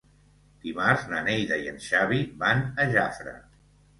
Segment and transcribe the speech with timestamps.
[0.67, 3.37] Dimarts na Neida i en Xavi van a Jafre.